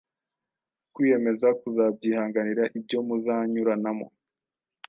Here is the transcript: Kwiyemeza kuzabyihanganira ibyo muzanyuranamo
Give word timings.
Kwiyemeza 0.93 1.47
kuzabyihanganira 1.59 2.63
ibyo 2.77 2.99
muzanyuranamo 3.07 4.07